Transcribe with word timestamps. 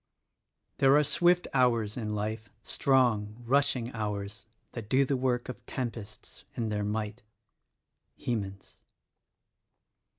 "There 0.79 0.97
are 0.97 1.03
swift 1.03 1.47
hours 1.53 1.95
in 1.95 2.15
life, 2.15 2.49
strong, 2.63 3.35
rushing 3.45 3.93
hours, 3.93 4.47
That 4.71 4.89
do 4.89 5.05
the 5.05 5.15
work 5.15 5.47
of 5.47 5.63
tempests 5.67 6.43
in 6.55 6.69
their 6.69 6.83
might."— 6.83 7.21
Hemans. 8.19 8.79